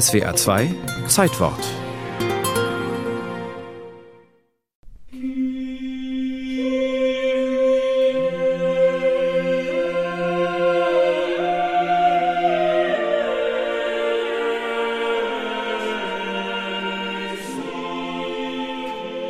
SWA 0.00 0.32
2 0.32 0.74
Zeitwort 1.06 1.83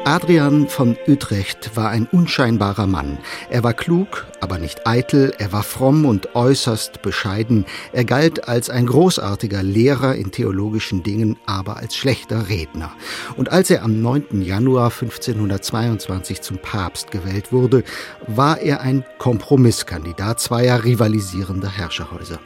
Adrian 0.06 0.68
von 0.68 0.98
Utrecht 1.08 1.76
war 1.76 1.88
ein 1.88 2.06
unscheinbarer 2.06 2.86
Mann. 2.86 3.16
Er 3.48 3.64
war 3.64 3.72
klug, 3.72 4.26
aber 4.38 4.58
nicht 4.58 4.86
eitel, 4.86 5.32
er 5.38 5.50
war 5.50 5.62
fromm 5.62 6.04
und 6.04 6.34
äußerst 6.34 7.00
bescheiden. 7.00 7.64
Er 7.94 8.04
galt 8.04 8.46
als 8.46 8.68
ein 8.68 8.84
großartiger 8.84 9.62
Lehrer 9.62 10.14
in 10.14 10.30
theologischen 10.30 11.02
Dingen, 11.02 11.38
aber 11.46 11.78
als 11.78 11.96
schlechter 11.96 12.50
Redner. 12.50 12.92
Und 13.38 13.50
als 13.50 13.70
er 13.70 13.82
am 13.82 14.02
9. 14.02 14.42
Januar 14.42 14.90
1522 14.90 16.42
zum 16.42 16.58
Papst 16.58 17.10
gewählt 17.10 17.50
wurde, 17.50 17.82
war 18.26 18.60
er 18.60 18.82
ein 18.82 19.06
Kompromisskandidat 19.16 20.38
zweier 20.38 20.84
rivalisierender 20.84 21.70
Herrscherhäuser. 21.70 22.40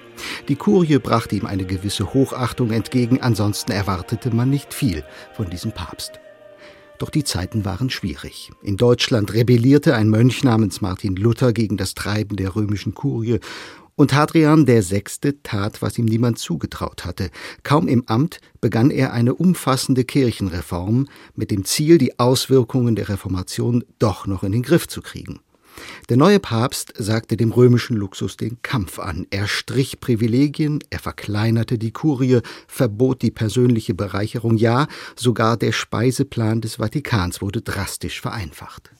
Die 0.47 0.57
Kurie 0.57 0.99
brachte 0.99 1.35
ihm 1.35 1.47
eine 1.47 1.65
gewisse 1.65 2.15
Hochachtung 2.15 2.71
entgegen, 2.71 3.21
ansonsten 3.21 3.73
erwartete 3.73 4.33
man 4.33 4.49
nicht 4.49 4.73
viel 4.73 5.03
von 5.35 5.51
diesem 5.51 5.73
Papst. 5.73 6.21
Doch 6.99 7.11
die 7.11 7.25
Zeiten 7.25 7.65
waren 7.65 7.91
schwierig. 7.91 8.51
In 8.63 8.77
Deutschland 8.77 9.33
rebellierte 9.33 9.95
ein 9.95 10.09
Mönch 10.09 10.43
namens 10.43 10.81
Martin 10.81 11.15
Luther 11.15 11.53
gegen 11.53 11.77
das 11.77 11.95
Treiben 11.95 12.37
der 12.37 12.57
römischen 12.57 12.95
Kurie 12.95 13.39
und 13.95 14.15
Hadrian 14.15 14.67
der 14.67 14.83
Sechste 14.83 15.43
tat, 15.43 15.83
was 15.83 15.99
ihm 15.99 16.05
niemand 16.05 16.39
zugetraut 16.39 17.05
hatte. 17.05 17.31
Kaum 17.65 17.89
im 17.89 18.05
Amt 18.07 18.41
begann 18.61 18.91
er 18.91 19.13
eine 19.13 19.35
umfassende 19.35 20.05
Kirchenreform 20.05 21.07
mit 21.35 21.51
dem 21.51 21.65
Ziel, 21.65 21.99
die 21.99 22.19
Auswirkungen 22.19 22.95
der 22.95 23.09
Reformation 23.09 23.85
doch 23.99 24.27
noch 24.27 24.43
in 24.43 24.53
den 24.53 24.63
Griff 24.63 24.87
zu 24.87 25.01
kriegen. 25.03 25.41
Der 26.09 26.17
neue 26.17 26.41
Papst 26.41 26.93
sagte 26.97 27.37
dem 27.37 27.53
römischen 27.53 27.97
Luxus 27.97 28.37
den 28.37 28.63
Kampf 28.63 28.99
an. 28.99 29.27
Er 29.31 29.47
strich 29.47 30.01
Privilegien, 30.01 30.81
er 30.91 30.99
verkleinerte 30.99 31.79
die 31.79 31.93
Kurie, 31.93 32.41
verbot 32.67 33.23
die 33.23 33.31
persönliche 33.31 33.95
Bereicherung, 33.95 34.57
ja, 34.57 34.89
sogar 35.17 35.57
der 35.57 35.73
Speiseplan 35.73 36.61
des 36.61 36.77
Vatikans 36.77 37.41
wurde 37.41 37.63
drastisch 37.63 38.21
vereinfacht. 38.21 38.91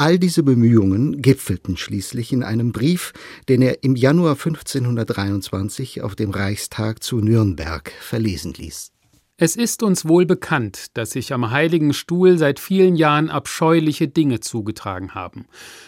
All 0.00 0.18
diese 0.20 0.44
Bemühungen 0.44 1.22
gipfelten 1.22 1.76
schließlich 1.76 2.32
in 2.32 2.44
einem 2.44 2.70
Brief, 2.70 3.12
den 3.48 3.62
er 3.62 3.82
im 3.82 3.96
Januar 3.96 4.34
1523 4.34 6.02
auf 6.02 6.14
dem 6.14 6.30
Reichstag 6.30 7.02
zu 7.02 7.16
Nürnberg 7.18 7.90
verlesen 8.00 8.52
ließ. 8.52 8.92
Es 9.40 9.54
ist 9.54 9.84
uns 9.84 10.08
wohl 10.08 10.26
bekannt, 10.26 10.86
dass 10.94 11.10
sich 11.10 11.32
am 11.32 11.52
Heiligen 11.52 11.94
Stuhl 11.94 12.38
seit 12.38 12.58
vielen 12.58 12.96
Jahren 12.96 13.30
abscheuliche 13.30 14.08
Dinge 14.08 14.40
zugetragen 14.40 15.14
haben. 15.14 15.46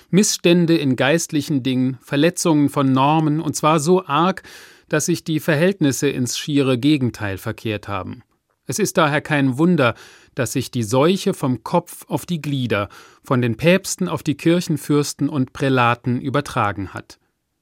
Missstände 0.08 0.76
in 0.76 0.94
geistlichen 0.94 1.64
Dingen, 1.64 1.98
Verletzungen 2.00 2.68
von 2.68 2.92
Normen, 2.92 3.40
und 3.40 3.56
zwar 3.56 3.80
so 3.80 4.06
arg, 4.06 4.44
dass 4.88 5.06
sich 5.06 5.24
die 5.24 5.40
Verhältnisse 5.40 6.08
ins 6.08 6.38
schiere 6.38 6.78
Gegenteil 6.78 7.38
verkehrt 7.38 7.88
haben. 7.88 8.22
Es 8.66 8.78
ist 8.78 8.96
daher 8.98 9.20
kein 9.20 9.58
Wunder, 9.58 9.96
dass 10.36 10.52
sich 10.52 10.70
die 10.70 10.84
Seuche 10.84 11.34
vom 11.34 11.64
Kopf 11.64 12.04
auf 12.06 12.26
die 12.26 12.40
Glieder, 12.40 12.88
von 13.24 13.42
den 13.42 13.56
Päpsten 13.56 14.08
auf 14.08 14.22
die 14.22 14.36
Kirchenfürsten 14.36 15.28
und 15.28 15.52
Prälaten 15.52 16.20
übertragen 16.20 16.94
hat. 16.94 17.18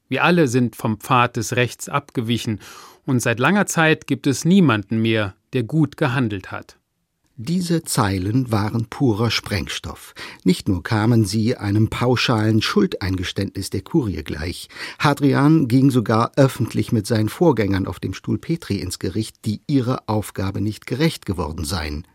Wir 0.09 0.25
alle 0.25 0.49
sind 0.49 0.77
vom 0.77 0.99
Pfad 0.99 1.37
des 1.37 1.57
Rechts 1.57 1.89
abgewichen, 1.89 2.61
und 3.05 3.21
seit 3.21 3.39
langer 3.39 3.65
Zeit 3.67 4.07
gibt 4.07 4.27
es 4.27 4.45
niemanden 4.45 5.01
mehr, 5.01 5.35
der 5.55 5.63
gut 5.63 5.97
gehandelt 5.97 6.51
hat. 6.53 6.79
Diese 7.41 7.85
Zeilen 7.85 8.51
waren 8.51 8.87
purer 8.87 9.31
Sprengstoff. 9.31 10.13
Nicht 10.43 10.67
nur 10.67 10.83
kamen 10.83 11.25
sie 11.25 11.57
einem 11.57 11.87
pauschalen 11.87 12.61
Schuldeingeständnis 12.61 13.71
der 13.71 13.83
Kurie 13.83 14.25
gleich. 14.25 14.69
Hadrian 14.99 15.69
ging 15.69 15.93
sogar 15.93 16.33
öffentlich 16.35 16.91
mit 16.91 17.07
seinen 17.07 17.29
Vorgängern 17.29 17.87
auf 17.87 18.01
dem 18.01 18.13
Stuhl 18.13 18.39
Petri 18.39 18.79
ins 18.79 18.99
Gericht, 18.99 19.37
die 19.45 19.61
ihrer 19.69 20.03
Aufgabe 20.09 20.61
nicht 20.61 20.85
gerecht 20.87 21.27
geworden 21.27 21.65
seien. 21.65 22.09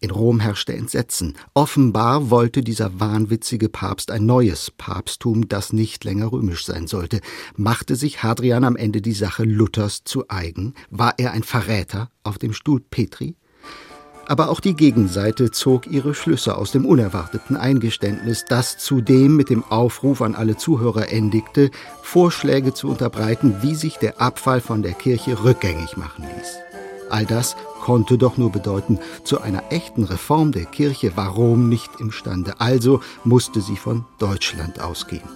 In 0.00 0.10
Rom 0.10 0.40
herrschte 0.40 0.72
Entsetzen. 0.72 1.34
Offenbar 1.54 2.30
wollte 2.30 2.62
dieser 2.62 2.98
wahnwitzige 2.98 3.68
Papst 3.68 4.10
ein 4.10 4.26
neues 4.26 4.72
Papsttum, 4.72 5.46
das 5.46 5.72
nicht 5.72 6.02
länger 6.02 6.32
römisch 6.32 6.66
sein 6.66 6.88
sollte. 6.88 7.20
Machte 7.54 7.94
sich 7.94 8.24
Hadrian 8.24 8.64
am 8.64 8.74
Ende 8.74 9.00
die 9.00 9.12
Sache 9.12 9.44
Luthers 9.44 10.02
zu 10.02 10.24
eigen? 10.28 10.74
War 10.90 11.14
er 11.16 11.30
ein 11.30 11.44
Verräter 11.44 12.10
auf 12.24 12.38
dem 12.38 12.52
Stuhl 12.52 12.80
Petri? 12.80 13.36
Aber 14.26 14.48
auch 14.48 14.60
die 14.60 14.74
Gegenseite 14.74 15.50
zog 15.50 15.86
ihre 15.86 16.14
Schlüsse 16.14 16.56
aus 16.56 16.72
dem 16.72 16.86
unerwarteten 16.86 17.56
Eingeständnis, 17.56 18.44
das 18.48 18.78
zudem 18.78 19.36
mit 19.36 19.50
dem 19.50 19.64
Aufruf 19.64 20.22
an 20.22 20.34
alle 20.34 20.56
Zuhörer 20.56 21.10
endigte, 21.10 21.70
Vorschläge 22.02 22.72
zu 22.72 22.88
unterbreiten, 22.88 23.56
wie 23.60 23.74
sich 23.74 23.98
der 23.98 24.20
Abfall 24.20 24.60
von 24.60 24.82
der 24.82 24.92
Kirche 24.92 25.44
rückgängig 25.44 25.96
machen 25.96 26.24
ließ. 26.24 26.58
All 27.10 27.26
das 27.26 27.54
konnte 27.80 28.16
doch 28.16 28.38
nur 28.38 28.50
bedeuten, 28.50 28.98
zu 29.24 29.42
einer 29.42 29.64
echten 29.70 30.04
Reform 30.04 30.52
der 30.52 30.64
Kirche 30.64 31.16
war 31.16 31.28
Rom 31.28 31.68
nicht 31.68 32.00
imstande, 32.00 32.54
also 32.58 33.00
musste 33.24 33.60
sie 33.60 33.76
von 33.76 34.06
Deutschland 34.18 34.80
ausgehen. 34.80 35.28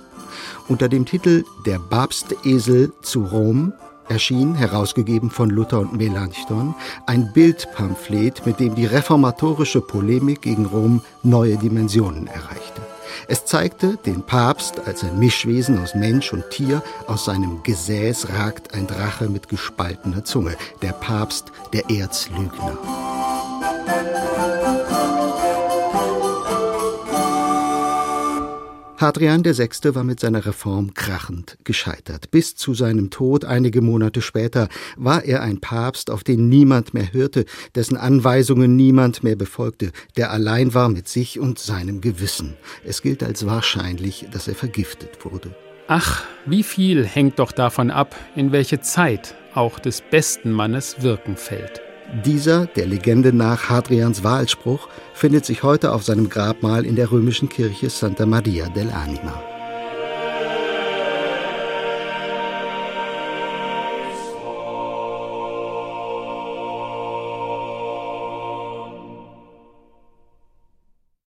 Unter 0.67 0.89
dem 0.89 1.05
Titel 1.05 1.45
Der 1.67 1.79
Babstesel 1.79 2.93
zu 3.03 3.25
Rom 3.25 3.73
erschien, 4.09 4.55
herausgegeben 4.55 5.31
von 5.31 5.51
Luther 5.51 5.81
und 5.81 5.95
Melanchthon, 5.95 6.75
ein 7.07 7.33
Bildpamphlet, 7.33 8.47
mit 8.47 8.61
dem 8.61 8.75
die 8.75 8.87
reformatorische 8.87 9.81
Polemik 9.81 10.43
gegen 10.43 10.67
Rom 10.67 11.03
neue 11.23 11.57
Dimensionen 11.57 12.27
erreichte. 12.27 12.83
Es 13.27 13.45
zeigte 13.45 13.97
den 14.07 14.23
Papst 14.23 14.81
als 14.87 15.03
ein 15.05 15.19
Mischwesen 15.19 15.79
aus 15.79 15.95
Mensch 15.95 16.33
und 16.33 16.49
Tier, 16.51 16.83
aus 17.07 17.27
seinem 17.27 17.63
Gesäß 17.63 18.29
ragt 18.31 18.75
ein 18.75 18.87
Drache 18.87 19.29
mit 19.29 19.49
gespaltener 19.49 20.25
Zunge, 20.25 20.57
der 20.83 20.93
Papst, 20.93 21.53
der 21.73 21.91
Erzlügner. 21.91 23.08
Hadrian 29.01 29.45
VI. 29.45 29.95
war 29.95 30.03
mit 30.03 30.19
seiner 30.19 30.45
Reform 30.45 30.93
krachend 30.93 31.57
gescheitert. 31.63 32.33
Bis 32.33 32.57
zu 32.57 32.75
seinem 32.75 33.11
Tod 33.11 33.45
einige 33.45 33.81
Monate 33.81 34.21
später 34.21 34.69
war 34.97 35.23
er 35.23 35.41
ein 35.41 35.61
Papst, 35.61 36.11
auf 36.11 36.25
den 36.25 36.49
niemand 36.49 36.95
mehr 36.95 37.13
hörte, 37.13 37.45
dessen 37.77 37.97
Anweisungen 37.97 38.75
niemand 38.75 39.23
mehr 39.23 39.37
befolgte, 39.37 39.93
der 40.17 40.33
allein 40.33 40.75
war 40.75 40.89
mit 40.89 41.07
sich 41.07 41.39
und 41.39 41.61
seinem 41.61 42.01
Gewissen. 42.01 42.57
Es 42.85 43.01
gilt 43.01 43.23
als 43.23 43.47
wahrscheinlich, 43.47 44.27
dass 44.33 44.49
er 44.49 44.57
vergiftet 44.57 45.25
wurde. 45.25 45.55
Ach, 45.87 46.25
wie 46.45 46.65
viel 46.65 47.07
hängt 47.07 47.39
doch 47.39 47.53
davon 47.53 47.93
ab, 47.93 48.17
in 48.35 48.51
welche 48.51 48.81
Zeit 48.81 49.37
auch 49.55 49.79
des 49.79 50.03
besten 50.11 50.51
Mannes 50.51 51.03
Wirken 51.03 51.37
fällt. 51.37 51.88
Dieser, 52.25 52.67
der 52.67 52.87
Legende 52.87 53.35
nach 53.35 53.69
Hadrians 53.69 54.25
Wahlspruch, 54.25 54.89
findet 55.13 55.45
sich 55.45 55.63
heute 55.63 55.93
auf 55.93 56.05
seinem 56.05 56.31
Grabmal 56.31 56.87
in 56.87 56.97
der 56.97 57.11
römischen 57.11 57.51
Kirche 57.51 57.91
Santa 57.91 58.25
Maria 58.25 58.67
dell'Anima. 58.69 59.58